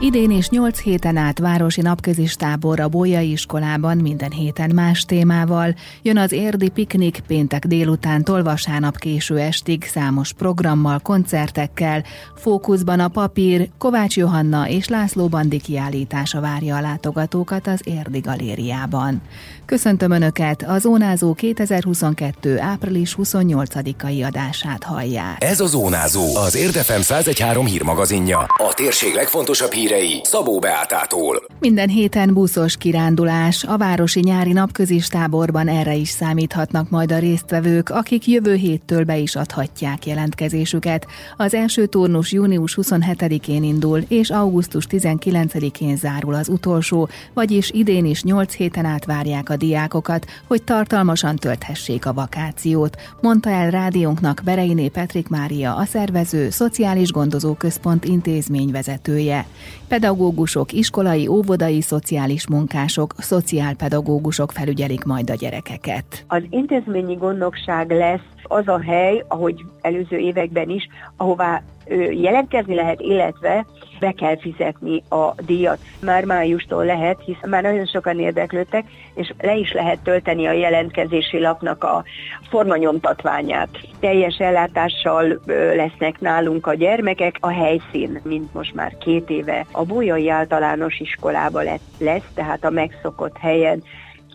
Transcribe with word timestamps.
Idén 0.00 0.30
is 0.30 0.48
8 0.48 0.80
héten 0.80 1.16
át 1.16 1.38
városi 1.38 1.80
napközis 1.80 2.34
tábor 2.34 2.80
a 2.80 2.88
Bolyai 2.88 3.30
iskolában 3.30 3.96
minden 3.96 4.30
héten 4.30 4.70
más 4.74 5.04
témával. 5.04 5.74
Jön 6.02 6.16
az 6.16 6.32
érdi 6.32 6.68
piknik 6.68 7.22
péntek 7.26 7.66
délutántól 7.66 8.42
vasárnap 8.42 8.96
késő 8.96 9.38
estig 9.38 9.84
számos 9.84 10.32
programmal, 10.32 10.98
koncertekkel. 10.98 12.04
Fókuszban 12.36 13.00
a 13.00 13.08
papír, 13.08 13.68
Kovács 13.78 14.16
Johanna 14.16 14.68
és 14.68 14.88
László 14.88 15.28
Bandi 15.28 15.60
kiállítása 15.60 16.40
várja 16.40 16.76
a 16.76 16.80
látogatókat 16.80 17.66
az 17.66 17.80
Érdi 17.84 18.18
galériában. 18.18 19.22
Köszöntöm 19.66 20.10
Önöket, 20.10 20.62
a 20.62 20.78
Zónázó 20.78 21.34
2022. 21.34 22.60
április 22.60 23.16
28-ai 23.22 24.26
adását 24.26 24.84
hallják. 24.84 25.44
Ez 25.44 25.60
a 25.60 25.66
Zónázó, 25.66 26.36
az 26.36 26.56
Érdefem 26.56 27.00
1013 27.00 27.66
hírmagazinja. 27.66 28.38
A 28.38 28.74
térség 28.74 29.14
legfontosabb 29.14 29.70
hírei 29.88 30.20
Szabó 30.22 30.58
Beátától. 30.58 31.46
Minden 31.60 31.88
héten 31.88 32.34
buszos 32.34 32.76
kirándulás, 32.76 33.64
a 33.64 33.76
városi 33.76 34.20
nyári 34.20 34.52
napközis 34.52 35.06
táborban 35.06 35.68
erre 35.68 35.94
is 35.94 36.08
számíthatnak 36.08 36.90
majd 36.90 37.12
a 37.12 37.18
résztvevők, 37.18 37.88
akik 37.88 38.26
jövő 38.26 38.54
héttől 38.54 39.04
be 39.04 39.16
is 39.16 39.36
adhatják 39.36 40.06
jelentkezésüket. 40.06 41.06
Az 41.36 41.54
első 41.54 41.86
turnus 41.86 42.32
június 42.32 42.78
27-én 42.82 43.62
indul, 43.62 44.04
és 44.08 44.30
augusztus 44.30 44.86
19-én 44.90 45.96
zárul 45.96 46.34
az 46.34 46.48
utolsó, 46.48 47.08
vagyis 47.34 47.70
idén 47.70 48.04
is 48.04 48.22
8 48.22 48.54
héten 48.54 48.84
át 48.84 49.04
várják 49.04 49.50
a 49.50 49.56
diákokat, 49.56 50.26
hogy 50.46 50.62
tartalmasan 50.62 51.36
tölthessék 51.36 52.06
a 52.06 52.12
vakációt, 52.12 52.96
mondta 53.20 53.50
el 53.50 53.70
rádiónknak 53.70 54.40
Bereiné 54.44 54.88
Petrik 54.88 55.28
Mária, 55.28 55.74
a 55.74 55.84
szervező 55.84 56.50
Szociális 56.50 57.10
Gondozó 57.10 57.54
Központ 57.54 58.04
intézményvezetője. 58.04 59.46
Pedagógusok, 59.88 60.72
iskolai, 60.72 61.26
óvodai, 61.26 61.80
szociális 61.80 62.48
munkások, 62.48 63.14
szociálpedagógusok 63.16 64.52
felügyelik 64.52 65.04
majd 65.04 65.30
a 65.30 65.34
gyerekeket. 65.34 66.24
Az 66.26 66.42
intézményi 66.50 67.14
gondnokság 67.14 67.90
lesz 67.90 68.28
az 68.42 68.68
a 68.68 68.80
hely, 68.80 69.24
ahogy 69.28 69.64
előző 69.80 70.16
években 70.16 70.68
is, 70.68 70.88
ahová 71.16 71.62
jelentkezni 72.10 72.74
lehet, 72.74 73.00
illetve 73.00 73.66
be 74.00 74.12
kell 74.12 74.38
fizetni 74.38 75.02
a 75.08 75.34
díjat. 75.46 75.78
Már 76.00 76.24
májustól 76.24 76.84
lehet, 76.84 77.20
hiszen 77.24 77.48
már 77.48 77.62
nagyon 77.62 77.86
sokan 77.86 78.18
érdeklődtek, 78.18 78.84
és 79.14 79.32
le 79.38 79.56
is 79.56 79.72
lehet 79.72 79.98
tölteni 79.98 80.46
a 80.46 80.52
jelentkezési 80.52 81.38
lapnak 81.38 81.84
a 81.84 82.04
formanyomtatványát. 82.48 83.68
Teljes 84.00 84.36
ellátással 84.36 85.40
lesznek 85.74 86.20
nálunk 86.20 86.66
a 86.66 86.74
gyermekek. 86.74 87.36
A 87.40 87.52
helyszín, 87.52 88.20
mint 88.24 88.54
most 88.54 88.74
már 88.74 88.96
két 88.98 89.30
éve, 89.30 89.66
a 89.72 89.84
Bújai 89.84 90.28
Általános 90.28 90.98
Iskolába 90.98 91.62
lesz, 91.98 92.28
tehát 92.34 92.64
a 92.64 92.70
megszokott 92.70 93.36
helyen 93.38 93.82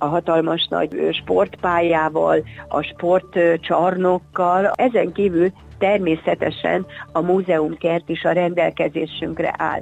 a 0.03 0.07
hatalmas 0.07 0.67
nagy 0.69 1.09
sportpályával, 1.11 2.43
a 2.67 2.81
sportcsarnokkal. 2.81 4.71
Ezen 4.75 5.11
kívül 5.11 5.51
természetesen 5.77 6.85
a 7.11 7.21
múzeumkert 7.21 8.09
is 8.09 8.23
a 8.23 8.31
rendelkezésünkre 8.31 9.53
áll. 9.57 9.81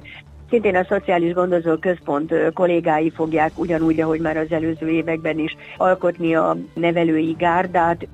Szintén 0.50 0.76
a 0.76 0.86
Szociális 0.90 1.34
Gondozó 1.34 1.76
Központ 1.76 2.34
kollégái 2.54 3.10
fogják 3.10 3.52
ugyanúgy, 3.56 4.02
ahogy 4.02 4.20
már 4.20 4.38
az 4.38 4.52
előző 4.52 4.90
években 4.90 5.40
is 5.40 5.56
alkotni 5.78 6.36
a 6.36 6.58
nevelői 6.74 7.36
gárdát, 7.38 8.08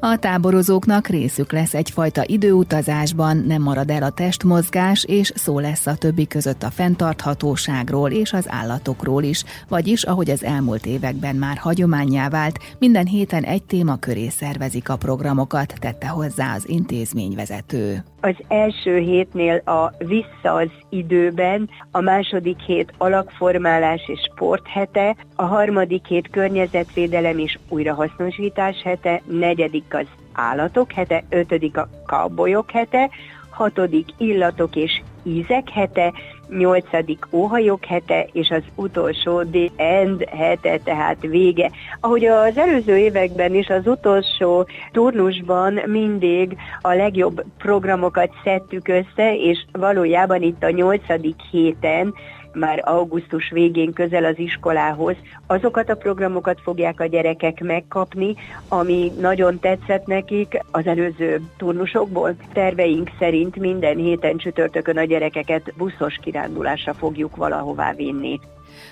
a 0.00 0.16
táborozóknak 0.18 1.06
részük 1.06 1.52
lesz 1.52 1.74
egyfajta 1.74 2.22
időutazásban, 2.26 3.36
nem 3.36 3.62
marad 3.62 3.90
el 3.90 4.02
a 4.02 4.10
testmozgás, 4.10 5.04
és 5.04 5.32
szó 5.34 5.58
lesz 5.58 5.86
a 5.86 5.94
többi 5.96 6.26
között 6.26 6.62
a 6.62 6.70
fenntarthatóságról 6.70 8.10
és 8.10 8.32
az 8.32 8.46
állatokról 8.48 9.22
is, 9.22 9.44
vagyis, 9.68 10.02
ahogy 10.02 10.30
az 10.30 10.44
elmúlt 10.44 10.86
években 10.86 11.36
már 11.36 11.56
hagyományá 11.56 12.28
vált, 12.28 12.58
minden 12.78 13.06
héten 13.06 13.42
egy 13.42 13.62
téma 13.62 13.96
köré 13.96 14.28
szervezik 14.28 14.88
a 14.88 14.96
programokat, 14.96 15.74
tette 15.78 16.06
hozzá 16.08 16.54
az 16.54 16.68
intézményvezető. 16.68 18.04
Az 18.20 18.34
első 18.48 18.98
hétnél 18.98 19.56
a 19.56 19.92
vissza 19.98 20.54
az 20.54 20.70
időben, 20.88 21.70
a 21.90 22.00
második 22.00 22.60
hét 22.60 22.92
alakformálás 22.98 24.02
és 24.06 24.20
sporthete, 24.32 25.16
a 25.34 25.42
harmadik 25.42 26.06
hét 26.06 26.30
környezetvédelem 26.30 27.38
és 27.38 27.58
újrahasznosítás 27.68 28.82
hete, 28.82 29.22
negyedik 29.26 29.87
az 29.94 30.06
állatok 30.32 30.92
hete, 30.92 31.24
ötödik 31.28 31.76
a 31.76 31.88
kabolyok 32.06 32.70
hete, 32.70 33.10
hatodik 33.50 34.08
illatok 34.16 34.76
és 34.76 35.02
ízek 35.22 35.70
hete, 35.70 36.12
nyolcadik 36.48 37.26
óhajok 37.30 37.84
hete, 37.84 38.26
és 38.32 38.50
az 38.50 38.62
utolsó 38.74 39.42
The 39.42 39.68
End 39.76 40.24
hete, 40.24 40.78
tehát 40.78 41.20
vége. 41.20 41.70
Ahogy 42.00 42.24
az 42.24 42.58
előző 42.58 42.96
években 42.96 43.54
is 43.54 43.68
az 43.68 43.86
utolsó 43.86 44.66
turnusban 44.92 45.80
mindig 45.86 46.56
a 46.80 46.92
legjobb 46.92 47.44
programokat 47.58 48.30
szedtük 48.44 48.88
össze, 48.88 49.36
és 49.36 49.64
valójában 49.72 50.42
itt 50.42 50.62
a 50.62 50.70
nyolcadik 50.70 51.40
héten 51.50 52.14
már 52.58 52.82
augusztus 52.84 53.50
végén 53.50 53.92
közel 53.92 54.24
az 54.24 54.38
iskolához, 54.38 55.16
azokat 55.46 55.90
a 55.90 55.96
programokat 55.96 56.60
fogják 56.60 57.00
a 57.00 57.06
gyerekek 57.06 57.60
megkapni, 57.60 58.34
ami 58.68 59.12
nagyon 59.20 59.58
tetszett 59.58 60.06
nekik 60.06 60.62
az 60.70 60.86
előző 60.86 61.40
turnusokból. 61.56 62.34
Terveink 62.52 63.10
szerint 63.18 63.56
minden 63.56 63.96
héten 63.96 64.36
csütörtökön 64.36 64.98
a 64.98 65.04
gyerekeket 65.04 65.72
buszos 65.76 66.18
kirándulásra 66.22 66.94
fogjuk 66.94 67.36
valahová 67.36 67.92
vinni. 67.92 68.40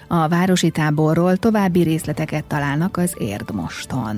A 0.08 0.28
városi 0.28 0.70
táborról 0.70 1.36
további 1.36 1.82
részleteket 1.82 2.44
találnak 2.44 2.96
az 2.96 3.16
Érdmoston. 3.18 4.16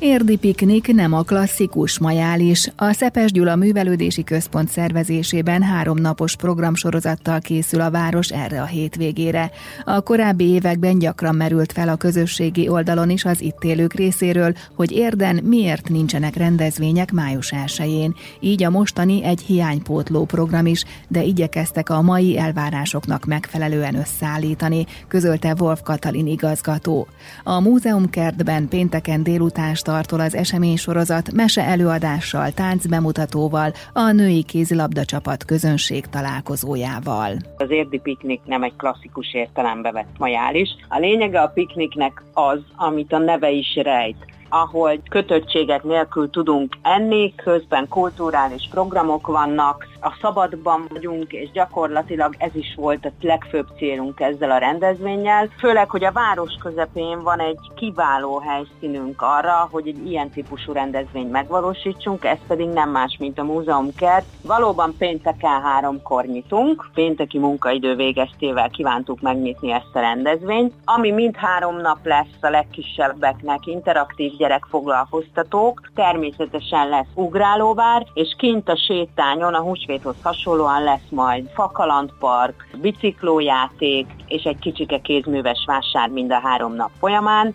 Érdi 0.00 0.36
piknik 0.36 0.94
nem 0.94 1.12
a 1.12 1.22
klasszikus 1.22 1.98
majális. 1.98 2.72
A 2.76 2.92
Szepes 2.92 3.32
Gyula 3.32 3.56
Művelődési 3.56 4.24
Központ 4.24 4.68
szervezésében 4.68 5.62
három 5.62 5.98
napos 5.98 6.36
programsorozattal 6.36 7.40
készül 7.40 7.80
a 7.80 7.90
város 7.90 8.28
erre 8.28 8.62
a 8.62 8.64
hétvégére. 8.64 9.50
A 9.84 10.00
korábbi 10.00 10.44
években 10.44 10.98
gyakran 10.98 11.34
merült 11.34 11.72
fel 11.72 11.88
a 11.88 11.96
közösségi 11.96 12.68
oldalon 12.68 13.10
is 13.10 13.24
az 13.24 13.40
itt 13.40 13.64
élők 13.64 13.92
részéről, 13.92 14.54
hogy 14.74 14.92
érden 14.92 15.40
miért 15.44 15.88
nincsenek 15.88 16.36
rendezvények 16.36 17.12
május 17.12 17.52
1 17.52 18.14
Így 18.40 18.62
a 18.62 18.70
mostani 18.70 19.24
egy 19.24 19.40
hiánypótló 19.40 20.24
program 20.24 20.66
is, 20.66 20.84
de 21.08 21.22
igyekeztek 21.22 21.90
a 21.90 22.02
mai 22.02 22.38
elvárásoknak 22.38 23.24
megfelelően 23.24 23.94
összeállítani, 23.94 24.86
közölte 25.08 25.54
Wolf 25.58 25.80
Katalin 25.82 26.26
igazgató. 26.26 27.06
A 27.44 27.60
múzeumkertben 27.60 28.68
pénteken 28.68 29.22
délután 29.22 29.74
startol 29.90 30.20
az 30.20 30.34
eseménysorozat 30.34 31.32
mese 31.32 31.62
előadással, 31.62 32.50
táncbemutatóval, 32.50 33.72
a 33.92 34.10
női 34.10 34.42
kézilabda 34.42 35.04
csapat 35.04 35.44
közönség 35.44 36.06
találkozójával. 36.06 37.36
Az 37.56 37.70
érdi 37.70 37.98
piknik 37.98 38.40
nem 38.44 38.62
egy 38.62 38.76
klasszikus 38.76 39.34
értelembe 39.34 39.92
vett 39.92 40.18
majális. 40.18 40.68
A 40.88 40.98
lényege 40.98 41.40
a 41.40 41.48
pikniknek 41.48 42.22
az, 42.32 42.58
amit 42.76 43.12
a 43.12 43.18
neve 43.18 43.50
is 43.50 43.74
rejt 43.82 44.28
ahol 44.52 45.02
kötöttséget 45.10 45.84
nélkül 45.84 46.30
tudunk 46.30 46.74
enni, 46.82 47.34
közben 47.34 47.88
kulturális 47.88 48.68
programok 48.70 49.26
vannak, 49.26 49.86
a 50.00 50.16
szabadban 50.20 50.86
vagyunk, 50.88 51.32
és 51.32 51.50
gyakorlatilag 51.50 52.34
ez 52.38 52.54
is 52.54 52.74
volt 52.76 53.04
a 53.04 53.10
legfőbb 53.20 53.66
célunk 53.76 54.20
ezzel 54.20 54.50
a 54.50 54.58
rendezvényel. 54.58 55.48
Főleg, 55.58 55.90
hogy 55.90 56.04
a 56.04 56.12
város 56.12 56.52
közepén 56.62 57.22
van 57.22 57.40
egy 57.40 57.58
kiváló 57.74 58.38
helyszínünk 58.38 59.22
arra, 59.22 59.68
hogy 59.70 59.88
egy 59.88 60.06
ilyen 60.06 60.30
típusú 60.30 60.72
rendezvényt 60.72 61.30
megvalósítsunk, 61.30 62.24
ez 62.24 62.38
pedig 62.46 62.68
nem 62.68 62.90
más, 62.90 63.16
mint 63.18 63.38
a 63.38 63.44
múzeumkert. 63.44 64.24
Valóban 64.42 64.94
pénteken 64.98 65.62
háromkor 65.62 66.24
nyitunk, 66.24 66.90
pénteki 66.94 67.38
munkaidő 67.38 67.94
végeztével 67.94 68.68
kívántuk 68.68 69.20
megnyitni 69.20 69.72
ezt 69.72 69.90
a 69.92 70.00
rendezvényt, 70.00 70.74
ami 70.84 71.10
mind 71.10 71.36
három 71.36 71.76
nap 71.76 72.06
lesz 72.06 72.36
a 72.40 72.48
legkisebbeknek 72.48 73.66
interaktív 73.66 74.36
gyerekfoglalkoztatók, 74.36 75.90
természetesen 75.94 76.88
lesz 76.88 77.06
ugrálóvár, 77.14 78.06
és 78.14 78.34
kint 78.38 78.68
a 78.68 78.76
sétányon 78.76 79.54
a 79.54 79.60
húsvéthoz 79.90 80.16
hasonlóan 80.22 80.82
lesz 80.82 81.08
majd 81.08 81.50
fakalandpark, 81.54 82.68
biciklójáték 82.80 84.06
és 84.26 84.42
egy 84.42 84.58
kicsike 84.58 85.00
kézműves 85.00 85.64
vásár 85.66 86.08
mind 86.08 86.32
a 86.32 86.40
három 86.40 86.74
nap 86.74 86.90
folyamán. 86.98 87.54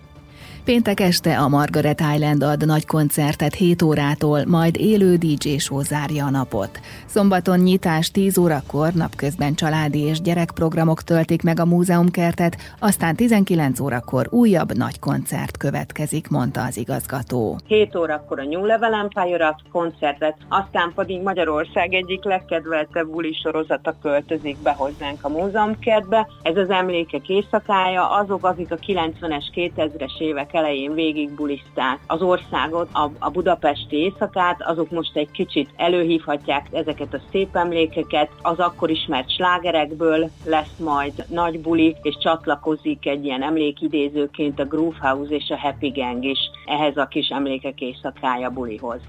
Péntek 0.66 1.00
este 1.00 1.38
a 1.38 1.48
Margaret 1.48 2.02
Island 2.14 2.44
ad 2.44 2.66
nagy 2.66 2.86
koncertet 2.86 3.54
7 3.54 3.82
órától, 3.82 4.46
majd 4.46 4.76
élő 4.80 5.16
DJ 5.16 5.58
show 5.58 5.82
zárja 5.82 6.26
a 6.26 6.30
napot. 6.30 6.80
Szombaton 7.06 7.60
nyitás 7.60 8.12
10 8.12 8.38
órakor, 8.38 8.94
napközben 8.94 9.56
családi 9.56 10.00
és 10.00 10.22
gyerekprogramok 10.22 11.02
töltik 11.02 11.44
meg 11.44 11.60
a 11.60 11.66
múzeumkertet, 11.66 12.58
aztán 12.80 13.16
19 13.16 13.80
órakor 13.80 14.28
újabb 14.30 14.78
nagy 14.78 15.00
koncert 15.00 15.58
következik, 15.58 16.30
mondta 16.30 16.64
az 16.64 16.78
igazgató. 16.78 17.60
7 17.68 17.96
órakor 17.96 18.40
a 18.40 18.44
New 18.44 18.66
Level 18.66 18.94
Empire 18.94 19.56
koncertet, 19.72 20.36
aztán 20.50 20.92
pedig 20.96 21.22
Magyarország 21.22 21.94
egyik 21.94 22.24
legkedveltebb 22.24 23.08
buli 23.08 23.34
sorozata 23.44 23.96
költözik 24.02 24.58
be 24.64 24.72
hozzánk 24.72 25.20
a 25.22 25.30
múzeumkertbe. 25.30 26.28
Ez 26.42 26.58
az 26.58 26.70
emlékek 26.70 27.30
éjszakája, 27.30 28.10
azok, 28.10 28.46
akik 28.46 28.72
a 28.72 28.78
90-es, 28.78 29.44
2000-es 29.56 30.20
évek 30.20 30.54
elején 30.56 30.94
végig 30.94 31.30
buliszták 31.30 32.00
az 32.08 32.22
országot, 32.22 32.90
a, 32.94 33.12
a 33.20 33.30
budapesti 33.30 33.96
éjszakát, 33.96 34.62
azok 34.64 34.92
most 34.92 35.16
egy 35.18 35.32
kicsit 35.32 35.70
előhívhatják 35.76 36.68
ezeket 36.72 37.14
a 37.14 37.22
szép 37.32 37.56
emlékeket, 37.56 38.30
az 38.42 38.60
akkor 38.60 38.90
ismert 38.90 39.32
slágerekből 39.32 40.30
lesz 40.46 40.78
majd 40.78 41.26
nagy 41.30 41.60
buli, 41.60 41.96
és 42.02 42.18
csatlakozik 42.18 43.06
egy 43.06 43.26
ilyen 43.26 43.44
emlékidézőként 43.44 44.60
a 44.60 44.66
Groove 44.66 45.10
House 45.10 45.36
és 45.36 45.50
a 45.50 45.58
Happy 45.58 45.90
Gang 45.90 46.24
is 46.24 46.40
ehhez 46.66 46.98
a 46.98 47.06
kis 47.06 47.28
emlékek 47.28 47.82
éjszakája 47.82 48.50
bulihoz. 48.50 49.02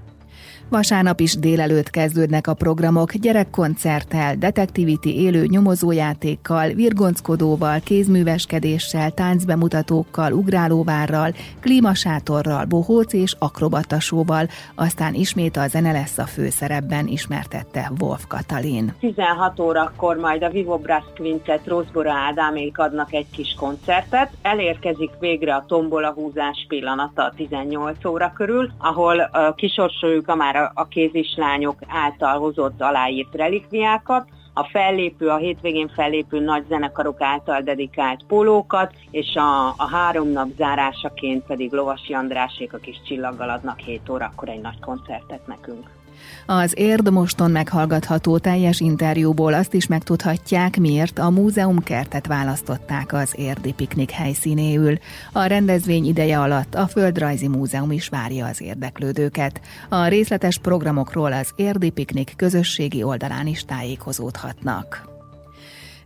Vasárnap 0.69 1.19
is 1.19 1.35
délelőtt 1.35 1.89
kezdődnek 1.89 2.47
a 2.47 2.53
programok 2.53 3.13
gyerekkoncerttel, 3.13 4.35
detektiviti 4.35 5.21
élő 5.21 5.45
nyomozójátékkal, 5.45 6.69
virgonckodóval, 6.69 7.79
kézműveskedéssel, 7.79 9.11
táncbemutatókkal, 9.11 10.31
ugrálóvárral, 10.31 11.33
klímasátorral, 11.59 12.65
bohóc 12.65 13.13
és 13.13 13.35
akrobatasóval, 13.39 14.47
aztán 14.75 15.13
ismét 15.13 15.57
a 15.57 15.67
zene 15.67 15.91
lesz 15.91 16.17
a 16.17 16.25
főszerepben, 16.25 17.07
ismertette 17.07 17.91
Wolf 17.99 18.25
Katalin. 18.27 18.93
16 18.99 19.59
órakor 19.59 20.15
majd 20.15 20.43
a 20.43 20.49
Vivo 20.49 20.77
Brass 20.77 21.05
Quintet 21.15 21.67
Rosbora 21.67 22.13
Ádámék 22.13 22.77
adnak 22.77 23.13
egy 23.13 23.29
kis 23.31 23.55
koncertet. 23.59 24.31
Elérkezik 24.41 25.11
végre 25.19 25.55
a 25.55 25.65
tombola 25.67 26.11
húzás 26.11 26.65
pillanata 26.67 27.33
18 27.35 28.05
óra 28.05 28.31
körül, 28.35 28.71
ahol 28.77 29.29
kisorsoljuk 29.55 30.26
a 30.26 30.26
már 30.35 30.71
a 30.73 30.87
kézislányok 30.87 31.77
által 31.87 32.39
hozott 32.39 32.81
aláírt 32.81 33.35
relikviákat, 33.35 34.27
a 34.53 34.63
fellépő, 34.71 35.27
a 35.27 35.35
hétvégén 35.35 35.87
fellépő 35.87 36.39
nagy 36.39 36.65
zenekarok 36.67 37.21
által 37.21 37.61
dedikált 37.61 38.23
pólókat, 38.27 38.93
és 39.11 39.35
a, 39.35 39.67
a 39.67 39.87
három 39.91 40.27
nap 40.27 40.47
zárásaként 40.57 41.45
pedig 41.45 41.71
Lovasi 41.71 42.13
Andrásék 42.13 42.73
a 42.73 42.77
kis 42.77 43.01
csillaggal 43.05 43.49
adnak 43.49 43.79
7 43.79 44.09
órakor 44.09 44.49
egy 44.49 44.61
nagy 44.61 44.79
koncertet 44.79 45.47
nekünk. 45.47 45.96
Az 46.45 46.73
Érd 46.77 47.11
moston 47.11 47.51
meghallgatható 47.51 48.37
teljes 48.37 48.79
interjúból 48.79 49.53
azt 49.53 49.73
is 49.73 49.87
megtudhatják, 49.87 50.77
miért 50.77 51.19
a 51.19 51.29
múzeum 51.29 51.83
kertet 51.83 52.27
választották 52.27 53.13
az 53.13 53.33
Érdi 53.35 53.73
piknik 53.73 54.11
helyszínéül. 54.11 54.97
A 55.31 55.45
rendezvény 55.45 56.05
ideje 56.05 56.39
alatt 56.39 56.75
a 56.75 56.87
Földrajzi 56.87 57.47
Múzeum 57.47 57.91
is 57.91 58.07
várja 58.07 58.45
az 58.45 58.61
érdeklődőket. 58.61 59.61
A 59.89 60.07
részletes 60.07 60.57
programokról 60.57 61.33
az 61.33 61.51
Érdi 61.55 61.89
Piknik 61.89 62.33
közösségi 62.35 63.03
oldalán 63.03 63.47
is 63.47 63.65
tájékozódhatnak. 63.65 65.16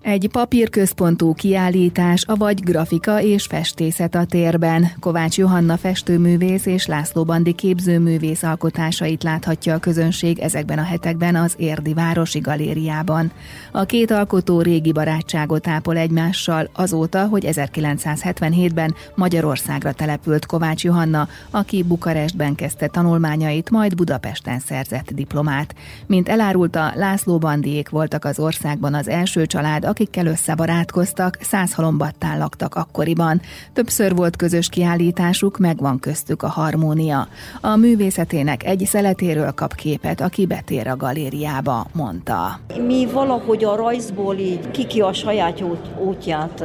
Egy 0.02 0.30
papírközpontú 0.32 1.34
kiállítás, 1.34 2.24
avagy 2.24 2.60
grafika 2.60 3.22
és 3.22 3.46
festészet 3.46 4.16
a 4.16 4.26
térben. 4.26 4.92
Kovács 5.00 5.38
Johanna 5.38 5.78
festőművész 5.78 6.66
és 6.66 6.86
László 6.86 7.24
Bandi 7.24 7.54
képzőművész 7.54 8.44
alkotásait 8.44 9.24
láthatja 9.24 9.74
a 9.74 9.80
közönség 9.80 10.40
ezekben 10.40 10.78
a 10.78 10.84
hetekben 10.84 11.36
az 11.36 11.54
Érdi 11.58 11.94
Városi 11.94 12.40
Galériában. 12.40 13.32
A 13.72 13.84
két 13.84 14.12
alkotó 14.12 14.62
régi 14.62 14.92
barátságot 14.92 15.68
ápol 15.68 15.98
egymással 15.98 16.70
azóta, 16.74 17.26
hogy 17.26 17.46
1977-ben 17.48 18.96
Magyarországra 19.16 19.92
települt 19.92 20.46
Kovács 20.46 20.84
Johanna, 20.84 21.28
aki 21.52 21.84
Bukarestben 21.84 22.56
kezdte 22.56 22.88
tanulmányait, 22.88 23.70
majd 23.70 23.96
Budapesten 23.96 24.60
szerzett 24.60 25.12
diplomát. 25.14 25.76
Mint 26.08 26.30
elárulta, 26.30 26.92
László 26.96 27.38
Bandiék 27.38 27.90
voltak 27.90 28.26
az 28.26 28.40
országban 28.40 28.94
az 28.94 29.08
első 29.08 29.46
család, 29.46 29.90
akikkel 29.92 30.26
összebarátkoztak, 30.26 31.38
száz 31.42 31.74
halombattán 31.74 32.38
laktak 32.38 32.76
akkoriban. 32.76 33.42
Többször 33.74 34.16
volt 34.16 34.36
közös 34.36 34.70
kiállításuk, 34.70 35.58
megvan 35.58 36.00
köztük 36.00 36.44
a 36.44 36.48
harmónia. 36.48 37.28
A 37.62 37.76
művészetének 37.76 38.64
egy 38.64 38.86
szeletéről 38.86 39.52
kap 39.52 39.76
képet, 39.76 40.22
aki 40.22 40.46
betér 40.46 40.88
a 40.88 40.96
galériába, 40.96 41.88
mondta. 41.94 42.60
Mi 42.88 43.08
valahogy 43.14 43.64
a 43.64 43.76
rajzból 43.76 44.36
így 44.38 44.72
kiki 44.72 45.02
a 45.02 45.14
saját 45.14 45.62
út, 45.62 45.90
útját. 46.06 46.64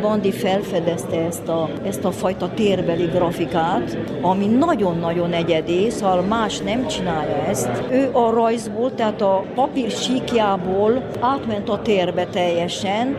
Bandi 0.00 0.32
felfedezte 0.32 1.24
ezt 1.26 1.48
a, 1.48 1.70
ezt 1.84 2.04
a 2.04 2.10
fajta 2.10 2.54
térbeli 2.54 3.04
grafikát, 3.04 3.98
ami 4.22 4.46
nagyon-nagyon 4.46 5.32
egyedi, 5.32 5.90
szóval 5.90 6.22
más 6.22 6.58
nem 6.58 6.86
csinálja 6.86 7.46
ezt. 7.46 7.70
Ő 7.90 8.10
a 8.12 8.30
rajzból, 8.30 8.94
tehát 8.94 9.20
a 9.20 9.44
papír 9.54 9.90
síkjából 9.90 11.08
átment 11.20 11.68
a 11.68 11.82
térbe 11.82 12.26
teljesen 12.26 12.63
teljesen, 12.64 13.16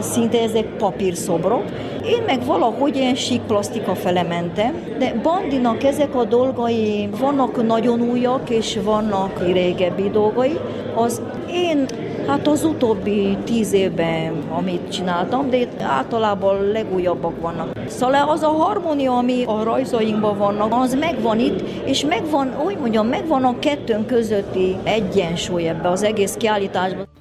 szinte 0.00 0.40
ezek 0.40 0.66
papírszobrok. 0.66 1.62
Én 2.06 2.22
meg 2.26 2.44
valahogy 2.44 2.96
ilyen 2.96 3.14
sík 3.14 3.40
plastika 3.40 3.94
fele 3.94 4.22
mentem, 4.22 4.74
de 4.98 5.14
Bandinak 5.22 5.84
ezek 5.84 6.14
a 6.14 6.24
dolgai 6.24 7.08
vannak 7.20 7.66
nagyon 7.66 8.00
újak, 8.00 8.50
és 8.50 8.78
vannak 8.84 9.52
régebbi 9.52 10.10
dolgai. 10.10 10.58
Az 10.94 11.22
én 11.50 11.86
Hát 12.26 12.46
az 12.46 12.64
utóbbi 12.64 13.36
tíz 13.44 13.72
évben, 13.72 14.42
amit 14.50 14.92
csináltam, 14.92 15.50
de 15.50 15.68
általában 15.80 16.70
legújabbak 16.72 17.40
vannak. 17.40 17.68
Szóval 17.88 18.28
az 18.28 18.42
a 18.42 18.48
harmónia, 18.48 19.16
ami 19.16 19.44
a 19.44 19.62
rajzainkban 19.62 20.38
vannak, 20.38 20.72
az 20.72 20.94
megvan 20.94 21.38
itt, 21.38 21.60
és 21.84 22.04
megvan, 22.04 22.54
úgy 22.64 22.78
mondjam, 22.78 23.06
megvan 23.06 23.44
a 23.44 23.58
kettőnk 23.58 24.06
közötti 24.06 24.76
egyensúly 24.82 25.68
ebbe 25.68 25.88
az 25.88 26.02
egész 26.02 26.34
kiállításban. 26.34 27.15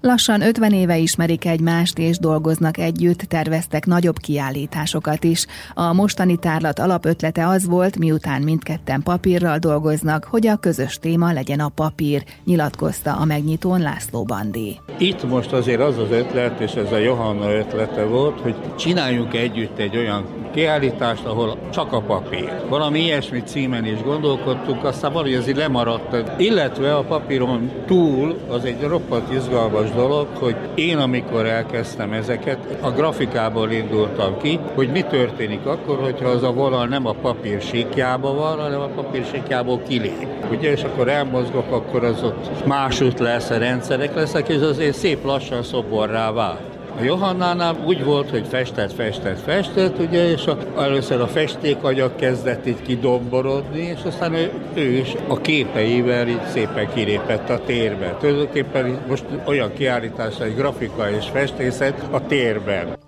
Lassan 0.00 0.40
50 0.42 0.72
éve 0.72 0.96
ismerik 0.96 1.44
egymást 1.44 1.98
és 1.98 2.18
dolgoznak 2.18 2.78
együtt, 2.78 3.18
terveztek 3.18 3.86
nagyobb 3.86 4.18
kiállításokat 4.18 5.24
is. 5.24 5.46
A 5.74 5.92
mostani 5.92 6.36
tárlat 6.36 6.78
alapötlete 6.78 7.48
az 7.48 7.66
volt, 7.66 7.98
miután 7.98 8.42
mindketten 8.42 9.02
papírral 9.02 9.58
dolgoznak, 9.58 10.24
hogy 10.24 10.46
a 10.46 10.56
közös 10.56 10.98
téma 10.98 11.32
legyen 11.32 11.60
a 11.60 11.68
papír, 11.68 12.24
nyilatkozta 12.44 13.16
a 13.16 13.24
megnyitón 13.24 13.80
László 13.80 14.24
Bandi. 14.24 14.80
Itt 14.98 15.28
most 15.28 15.52
azért 15.52 15.80
az 15.80 15.98
az 15.98 16.10
ötlet, 16.10 16.60
és 16.60 16.72
ez 16.72 16.92
a 16.92 16.98
Johanna 16.98 17.52
ötlete 17.52 18.04
volt, 18.04 18.40
hogy 18.40 18.54
csináljunk 18.76 19.34
együtt 19.34 19.78
egy 19.78 19.96
olyan 19.96 20.24
kiállítást, 20.50 21.24
ahol 21.24 21.56
csak 21.70 21.92
a 21.92 22.00
papír. 22.00 22.52
Valami 22.68 23.00
ilyesmi 23.00 23.42
címen 23.42 23.84
is 23.84 24.02
gondolkodtunk, 24.02 24.84
aztán 24.84 25.12
valahogy 25.12 25.34
ez 25.34 25.48
így 25.48 25.56
lemaradt. 25.56 26.40
Illetve 26.40 26.94
a 26.94 27.02
papíron 27.02 27.70
túl 27.86 28.36
az 28.50 28.64
egy 28.64 28.82
roppant 28.82 29.32
izgalmas 29.32 29.90
dolog, 29.90 30.26
hogy 30.38 30.56
én 30.74 30.96
amikor 30.96 31.46
elkezdtem 31.46 32.12
ezeket, 32.12 32.58
a 32.80 32.90
grafikából 32.90 33.70
indultam 33.70 34.38
ki, 34.38 34.58
hogy 34.74 34.90
mi 34.90 35.02
történik 35.02 35.66
akkor, 35.66 35.98
hogyha 35.98 36.28
az 36.28 36.42
a 36.42 36.52
vonal 36.52 36.86
nem 36.86 37.06
a 37.06 37.12
papír 37.12 37.60
síkjába 37.60 38.34
van, 38.34 38.58
hanem 38.58 38.80
a 38.80 38.86
papír 38.86 39.24
síkjából 39.32 39.80
kilép. 39.88 40.26
Ugye, 40.50 40.70
és 40.70 40.82
akkor 40.82 41.08
elmozgok, 41.08 41.72
akkor 41.72 42.04
az 42.04 42.22
ott 42.22 42.66
másút 42.66 43.18
lesz, 43.18 43.48
rendszerek 43.48 44.14
lesznek, 44.14 44.48
és 44.48 44.60
azért 44.60 44.96
szép 44.96 45.24
lassan 45.24 45.62
szoborrá 45.62 46.32
vált. 46.32 46.77
A 46.98 47.02
Johannánál 47.02 47.84
úgy 47.86 48.04
volt, 48.04 48.30
hogy 48.30 48.46
festett, 48.48 48.92
festett, 48.92 49.40
festett, 49.40 49.98
ugye, 49.98 50.30
és 50.30 50.46
a, 50.46 50.58
először 50.78 51.20
a 51.20 51.26
festékanyag 51.26 52.16
kezdett 52.16 52.66
így 52.66 52.82
kidomborodni, 52.82 53.80
és 53.80 53.98
aztán 54.04 54.34
ő, 54.34 54.52
ő 54.74 54.90
is 54.92 55.14
a 55.28 55.40
képeivel 55.40 56.28
így 56.28 56.46
szépen 56.52 56.92
kilépett 56.94 57.48
a 57.48 57.60
térbe. 57.64 58.16
Tulajdonképpen 58.20 58.98
most 59.08 59.24
olyan 59.44 59.72
kiállítás, 59.72 60.38
egy 60.40 60.54
grafika 60.54 61.10
és 61.10 61.26
festészet 61.32 62.02
a 62.10 62.26
térben. 62.26 62.98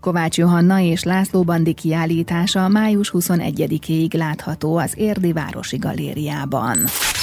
Kovács 0.00 0.36
Johanna 0.36 0.80
és 0.80 1.02
László 1.02 1.42
Bandi 1.42 1.72
kiállítása 1.72 2.68
május 2.68 3.10
21-ig 3.14 4.16
látható 4.16 4.76
az 4.76 4.92
Érdi 4.96 5.32
Városi 5.32 5.76
Galériában. 5.76 6.78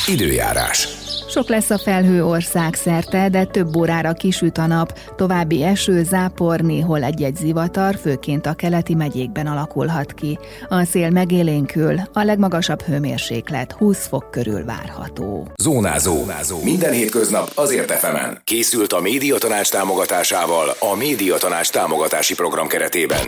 Időjárás. 0.07 1.00
Sok 1.29 1.49
lesz 1.49 1.69
a 1.69 1.77
felhő 1.77 2.25
ország 2.25 2.73
szerte, 2.73 3.29
de 3.29 3.45
több 3.45 3.75
órára 3.75 4.13
kisüt 4.13 4.57
a 4.57 4.67
nap, 4.67 4.99
további 5.15 5.63
eső, 5.63 6.03
zápor, 6.03 6.59
néhol 6.59 7.03
egy-egy 7.03 7.35
zivatar, 7.35 7.95
főként 8.01 8.45
a 8.45 8.53
keleti 8.53 8.95
megyékben 8.95 9.47
alakulhat 9.47 10.13
ki. 10.13 10.39
A 10.69 10.83
szél 10.83 11.09
megélénkül, 11.09 11.99
a 12.13 12.23
legmagasabb 12.23 12.81
hőmérséklet 12.81 13.71
20 13.71 14.07
fok 14.07 14.31
körül 14.31 14.65
várható. 14.65 15.47
Zónázó. 15.61 16.15
Zónázó. 16.15 16.63
Minden 16.63 16.91
hétköznap 16.91 17.51
azért 17.55 17.91
efemen. 17.91 18.41
Készült 18.43 18.93
a 18.93 19.01
médiatanács 19.01 19.69
támogatásával 19.69 20.75
a 20.79 20.95
médiatanács 20.95 21.69
támogatási 21.69 22.33
program 22.35 22.67
keretében. 22.67 23.19